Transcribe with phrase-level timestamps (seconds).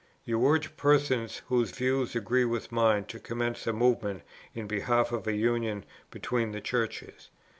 [0.25, 4.23] You urge persons whose views agree with mine to commence a movement
[4.55, 7.29] in behalf of a union between the Churches.